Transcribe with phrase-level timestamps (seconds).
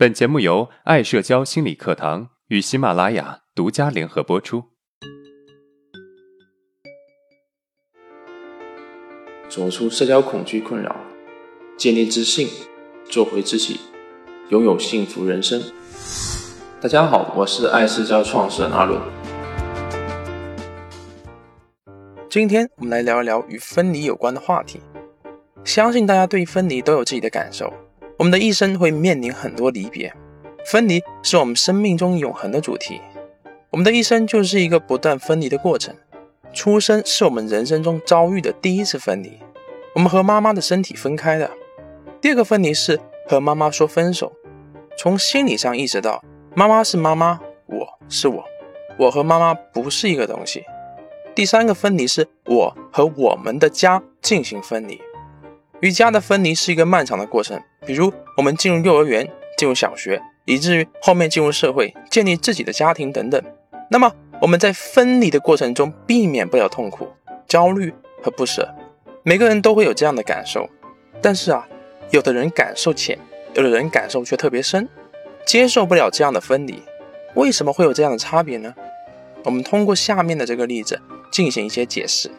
[0.00, 4.64] 本节目由爱社交心理课堂与喜马拉雅独家联合播出。
[9.46, 10.96] 走出社交恐惧困扰，
[11.76, 12.48] 建立自信，
[13.10, 13.78] 做回自己，
[14.48, 15.62] 拥有幸福人生。
[16.80, 18.98] 大家好，我是爱社交创始人阿伦。
[22.30, 24.80] 今天我们来聊一聊与分离有关的话题。
[25.62, 27.70] 相信大家对分离都有自己的感受。
[28.20, 30.12] 我们的一生会面临很多离别，
[30.66, 33.00] 分离是我们生命中永恒的主题。
[33.70, 35.96] 我们的一生就是一个不断分离的过程。
[36.52, 39.38] 出生是我们人生中遭遇的第一次分离，
[39.94, 41.50] 我们和妈妈的身体分开的。
[42.20, 44.34] 第二个分离是和妈妈说分手，
[44.98, 46.22] 从心理上意识到
[46.54, 48.44] 妈妈是妈妈，我是我，
[48.98, 50.62] 我和妈妈不是一个东西。
[51.34, 55.00] 第三个分离是我和我们的家进行分离。
[55.80, 59.26] 与家的分离是一个漫长的过程，比如我们进入幼儿园、
[59.56, 63.42] 进入小学，以至于后面进入社会，建立自己的家庭等等。
[63.90, 67.08] 那么我们在分离的过程中，避免不了痛苦、
[67.46, 68.74] 焦虑和不舍。
[69.22, 70.68] 每个人都会有这样的感受，
[71.22, 71.66] 但是啊，
[72.10, 73.18] 有的人感受浅，
[73.54, 74.86] 有的人感受却特别深，
[75.46, 76.82] 接受不了这样的分离。
[77.34, 78.74] 为什么会有这样的差别呢？
[79.44, 81.00] 我们通过下面的这个例子
[81.32, 82.30] 进行一些解释。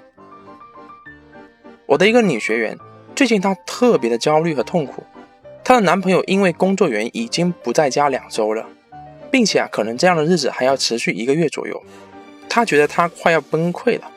[1.87, 2.77] 我的一个女学员。
[3.21, 5.03] 最近她特别的焦虑和痛苦，
[5.63, 8.65] 她的男朋友因为工作原因已经不在家两周了，
[9.29, 11.83] 并且啊，可能这样的日子还要持续一个月左右。
[12.49, 14.09] 她觉得她快要崩溃了。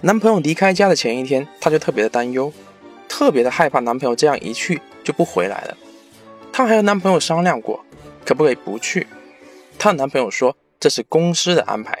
[0.00, 2.52] 男朋友离开家的前一天，她就特别的担忧，
[3.08, 5.76] 特别的害怕男朋友这样一去就不回来了。
[6.52, 7.84] 她还和男朋友商量过，
[8.26, 9.06] 可不可以不去？
[9.78, 11.96] 她的男朋友说这是公司的安排，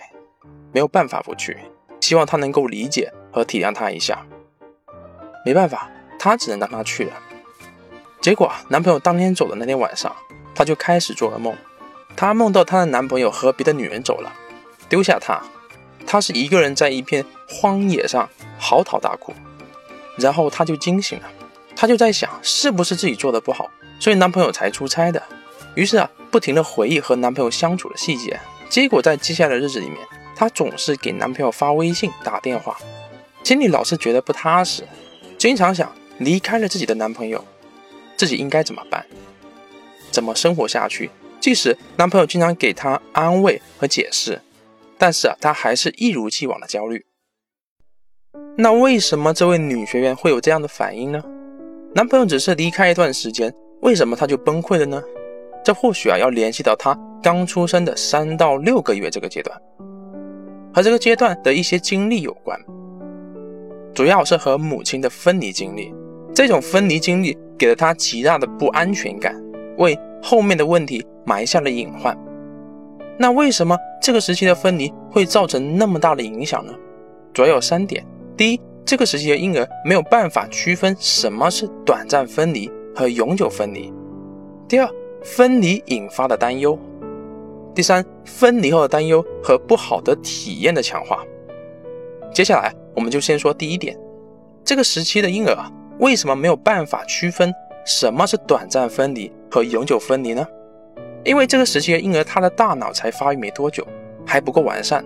[0.72, 1.56] 没有办法不去，
[2.00, 4.26] 希望她能够理解和体谅她一下。
[5.46, 5.88] 没办法。
[6.22, 7.14] 她只能让他去了。
[8.20, 10.14] 结果，男朋友当天走的那天晚上，
[10.54, 11.56] 她就开始做噩梦。
[12.14, 14.30] 她梦到她的男朋友和别的女人走了，
[14.86, 15.40] 丢下她，
[16.06, 19.32] 她是一个人在一片荒野上嚎啕大哭。
[20.18, 21.24] 然后她就惊醒了，
[21.74, 25.22] 她就在想，是不是自己做的不好，所以男朋友才出差的。
[25.74, 28.38] 于是啊，不停的回忆和男朋友相处的细节。
[28.68, 29.98] 结果在接下来的日子里面，
[30.36, 32.76] 她总是给男朋友发微信、打电话，
[33.42, 34.86] 心里老是觉得不踏实，
[35.38, 35.90] 经常想。
[36.20, 37.42] 离开了自己的男朋友，
[38.14, 39.04] 自己应该怎么办？
[40.10, 41.10] 怎么生活下去？
[41.40, 44.42] 即使男朋友经常给她安慰和解释，
[44.98, 47.06] 但是啊，她还是一如既往的焦虑。
[48.58, 51.24] 那为什么这位女学员会有这样的反应呢？
[51.94, 53.50] 男朋友只是离开一段时间，
[53.80, 55.02] 为什么她就崩溃了呢？
[55.64, 59.58] 这或许啊，要联系到她刚出生的三到六个月这个阶段，
[60.74, 62.60] 和这个阶段的一些经历有关，
[63.94, 65.94] 主要是和母亲的分离经历。
[66.40, 69.38] 这种分离经历给了他极大的不安全感，
[69.76, 72.16] 为后面的问题埋下了隐患。
[73.18, 76.72] 那为什么这个时期的分离会造成那么大的影响呢？
[77.34, 78.02] 主要有三点：
[78.38, 83.92] 第一，这个时期的婴儿没有办法区分什么是短暂分离和永久分离；
[84.66, 84.88] 第二，
[85.22, 86.74] 分离引发的担忧；
[87.74, 91.22] 第三，分离后的担忧和不好的体验的强化。
[92.32, 93.94] 接下来，我们就先说第一点：
[94.64, 95.70] 这个时期的婴儿啊。
[96.00, 100.46] 为什么没有办法区分什么是短暂分离和永久分离呢？
[101.24, 103.86] 因为这个时期的婴儿，他的大脑才发育没多久，
[104.26, 105.04] 还不够完善，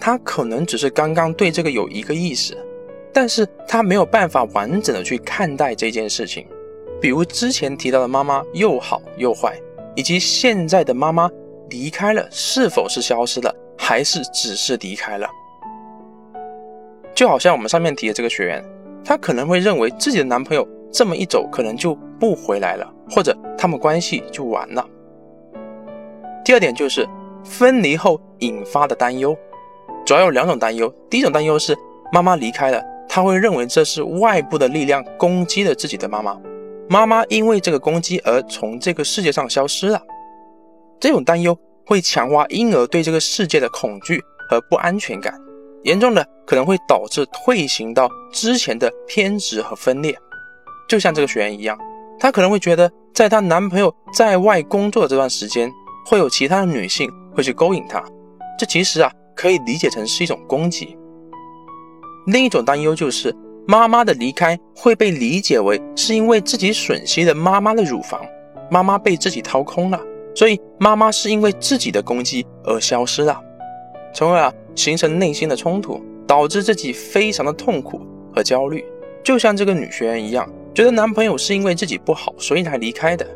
[0.00, 2.56] 他可能只是刚刚对这个有一个意识，
[3.12, 6.46] 但是他没有办法完整的去看待这件事情。
[6.98, 9.54] 比如之前提到的妈妈又好又坏，
[9.94, 11.30] 以及现在的妈妈
[11.68, 15.28] 离开了，是否是消失了，还是只是离开了？
[17.14, 18.64] 就好像我们上面提的这个学员。
[19.04, 24.86] 她可能会认为自己的男朋友这么一走，可能就不回来了，或者他们关系就完了。
[26.44, 27.06] 第二点就是
[27.44, 29.36] 分离后引发的担忧，
[30.04, 30.92] 主要有两种担忧。
[31.08, 31.76] 第一种担忧是
[32.12, 36.40] 妈妈离开了，她会认为这是外部的力量攻击了自己的妈妈，
[36.88, 40.00] 妈妈因为这个攻击而从这个世界上消失了。
[41.00, 41.56] 这种担忧
[41.86, 45.34] 会强化婴儿对这个世界的恐惧和不安全感。
[45.84, 50.16] 严重的可能会导致退行到之前的偏执和分裂，
[50.88, 51.78] 就像这个学员一样，
[52.18, 55.70] 她可能会觉得，在她男朋友在外工作的这段时间，
[56.06, 58.02] 会有其他的女性会去勾引她，
[58.58, 60.96] 这其实啊可以理解成是一种攻击。
[62.26, 63.34] 另一种担忧就是
[63.66, 68.20] 妈妈的离开会被理解为是因为自己吮吸了妈妈的乳房，
[68.70, 70.00] 妈妈被自己掏空了，
[70.34, 73.40] 所以妈妈是因为自己的攻击而消失了。
[74.14, 76.00] 从而啊形成内心的冲突，
[76.32, 78.00] 导致自己非常的痛苦
[78.34, 78.82] 和焦虑，
[79.22, 83.26] 就像这个女学员一样，觉得男朋友是因为自己不好，所以才离开的。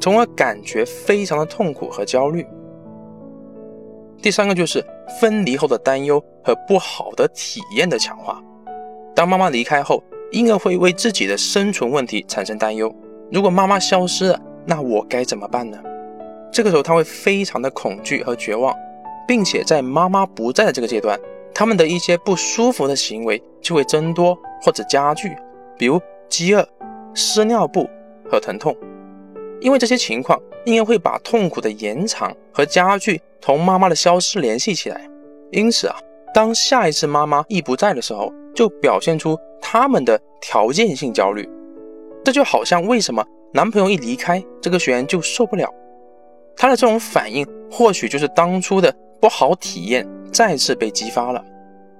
[0.00, 2.46] 从而感觉非常的痛苦和焦虑。
[4.22, 4.82] 第三个就是
[5.20, 8.42] 分离后的担忧和不好的体验的强化。
[9.14, 12.90] 当妈妈离开后，婴儿会为自己的生存问题产生担忧。
[13.30, 15.78] 如果妈妈消失了，那我该怎么办呢？
[16.50, 18.74] 这个时候他会非常的恐惧和绝望，
[19.28, 21.20] 并且在妈妈不在的这个阶段，
[21.58, 25.34] 他们的一些不舒服的行为就会增多或者加剧，
[25.78, 25.98] 比如
[26.28, 26.68] 饥饿、
[27.14, 27.88] 湿尿布
[28.30, 28.76] 和疼痛。
[29.62, 35.08] 因为这些情况，应该会把痛苦的延长和加剧同妈妈的消失联系起来。
[35.50, 35.96] 因此啊，
[36.34, 41.48] 当下一次妈妈一不在的时候，就表现出他们的条件性焦虑。
[42.22, 43.24] 这就好像为什么
[43.54, 45.72] 男朋友一离开，这个学员就受不了。
[46.54, 51.42] 他的这种反应，或许就是当初的不好体验再次被激发了，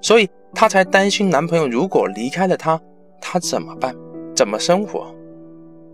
[0.02, 2.78] 所以她才担心男朋友如果离开了她，
[3.18, 3.96] 她怎么办？
[4.34, 5.06] 怎么生活？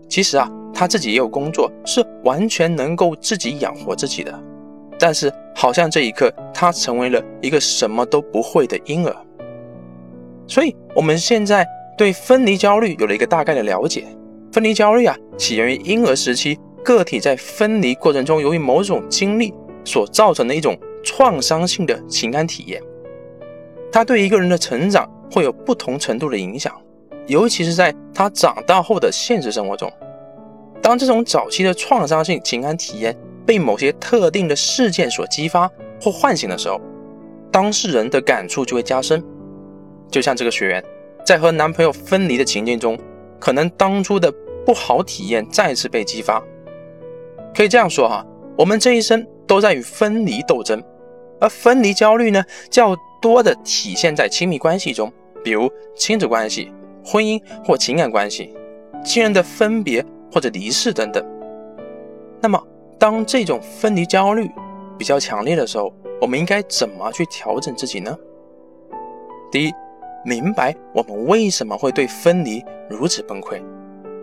[0.09, 0.51] 其实啊。
[0.75, 4.43] 她自己也有工作，是完全能够自己养活自己的。
[4.97, 9.15] 但是，好像这一刻，他成为了一个什么都不会的婴儿。
[10.47, 11.63] 所以，我们现在
[11.95, 14.03] 对分离焦虑有了一个大概的了解。
[14.51, 19.53] 分离焦虑啊，起源于婴儿时期个体在分离过程中，由于某种经历
[19.85, 22.81] 所造成的一种创伤性的情感体验。
[23.91, 26.73] 它对一个人的成长会有不同程度的影响，
[27.27, 29.91] 尤其是在他长大后的现实生活中。
[30.81, 33.15] 当这种早期的创伤性情感体验
[33.45, 35.69] 被某些特定的事件所激发
[36.01, 36.81] 或唤醒的时候，
[37.51, 39.23] 当事人的感触就会加深。
[40.09, 40.83] 就像这个学员
[41.25, 42.99] 在和男朋友分离的情境中，
[43.39, 44.33] 可能当初的
[44.65, 46.43] 不好体验再次被激发。
[47.55, 48.25] 可以这样说哈，
[48.57, 50.83] 我们这一生都在与分离斗争，
[51.43, 52.41] 而分离焦虑呢，
[52.71, 55.11] 较多的体现在亲密关系中，
[55.43, 56.71] 比如亲子关系、
[57.03, 58.55] 婚姻或情感关系、
[59.03, 60.03] 亲人的分别。
[60.33, 61.23] 或者离世等等。
[62.41, 62.59] 那么，
[62.97, 64.49] 当这种分离焦虑
[64.97, 68.17] 比较强烈的时候，我们应该怎么去调整自己呢？
[69.51, 69.71] 第一，
[70.25, 73.61] 明白我们为什么会对分离如此崩溃。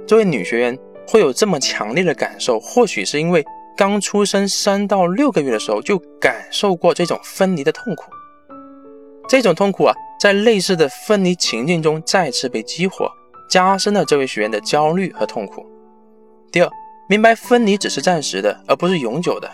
[0.05, 0.77] 这位女学员
[1.07, 3.47] 会有这么强烈的感受，或许是因为
[3.81, 8.13] 刚出生三到六个月的时候就感受过这种分离的痛苦。
[9.27, 13.11] 这种痛苦啊，在类似的分离情境中再次被激活，
[13.49, 15.65] 加深了这位学员的焦虑和痛苦。
[16.53, 16.69] 第二，
[17.09, 19.51] 明白分离只是暂时的，而不是永久的。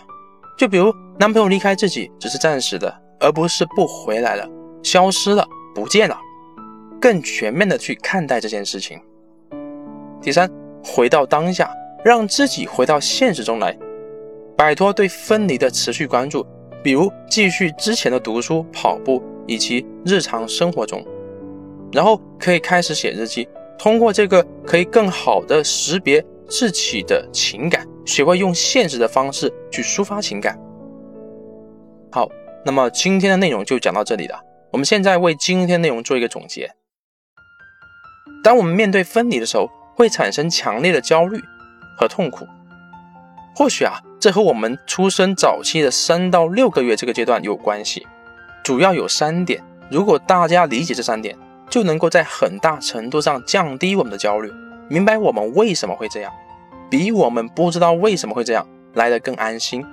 [0.58, 4.44] 就比如男朋友离开自己只是暂时的，而不是不回来了、
[4.82, 6.18] 消失了、不见了。
[7.00, 9.00] 更全面的去看待这件事情。
[10.20, 10.50] 第三，
[10.82, 11.70] 回到当下，
[12.04, 13.78] 让自己回到现实中来，
[14.56, 16.46] 摆脱对分离的持续关注，
[16.82, 21.04] 比如继续之前的读书、跑步以及日常生活中，
[21.92, 23.48] 然后可以开始写日记，
[23.78, 26.24] 通过这个可以更好的识别。
[26.48, 30.56] 自己的情感，学会用现实的方式去抒发情感。
[32.12, 32.28] 好，
[32.64, 34.40] 那么今天的内容就讲到这里了。
[34.70, 36.70] 我们现在为今天内容做一个总结。
[38.44, 41.36] 当我们面对分离的时候，会产生强烈的焦虑
[41.98, 42.46] 和痛苦。
[43.56, 48.04] 或许啊，这和我们出生早期的三到六个月这个阶段有关系。
[48.64, 51.38] 主要有三点，如果大家理解这三点，
[51.70, 54.52] 就能够在很大程度上降低我们的焦虑。
[54.88, 56.32] 明白我们为什么会这样，
[56.90, 59.86] 比我们不知道为什么会这样来得更安心。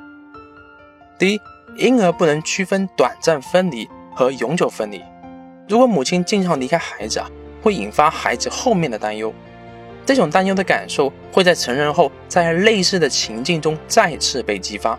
[1.20, 1.42] 第一，
[1.78, 5.00] 婴儿不能区分短暂分离和永久分离。
[5.70, 7.30] 如果母亲经常离开孩子啊，
[7.62, 9.32] 会引发孩子后面的担忧。
[10.06, 14.98] 这种担忧的感受会在成人后，在类似的情境中再次被激发。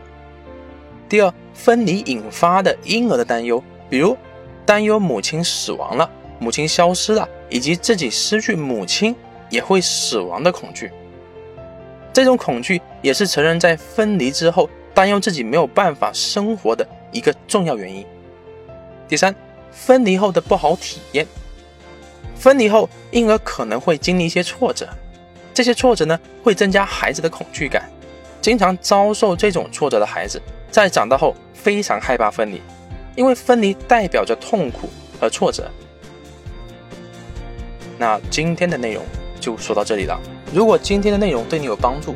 [1.08, 4.16] 第二，分离引发的婴儿的担忧，比如
[4.64, 9.14] 担忧母亲死亡了、母亲消失了，以及自己失去母亲。
[9.50, 10.90] 也会死亡的恐惧，
[12.12, 18.04] 这种恐惧也是成人在分离之后担忧自己没有办法生活的一个重要原因。
[19.06, 19.32] 第三，
[19.70, 21.24] 分离后的不好体验。
[22.44, 24.86] 分离后，婴儿可能会经历一些挫折，
[25.54, 27.90] 这些挫折呢会增加孩子的恐惧感。
[28.42, 30.38] 经常遭受这种挫折的孩子，
[30.70, 32.60] 在长大后非常害怕分离，
[33.16, 35.70] 因为分离代表着痛苦和挫折。
[37.96, 39.02] 那今天的内容。
[39.40, 40.18] 就说到这里了。
[40.54, 42.14] 如果今天的内容对你有帮助，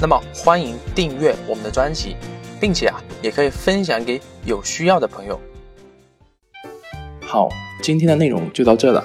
[0.00, 2.16] 那么欢迎订阅我们的专辑，
[2.60, 5.40] 并且啊，也可以分享给有需要的朋友。
[7.24, 7.48] 好，
[7.80, 9.04] 今天的内容就到这了。